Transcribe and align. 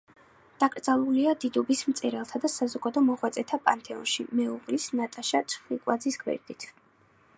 დაკრძალულია 0.61 1.33
დიდუბის 1.43 1.83
მწერალთა 1.89 2.41
და 2.45 2.51
საზოგადო 2.53 3.03
მოღვაწეთა 3.09 3.61
პანთეონში 3.67 4.27
მეუღლის, 4.41 4.89
ნატაშა 5.01 5.43
ჩხიკვაძის, 5.55 6.19
გვერდით. 6.25 6.67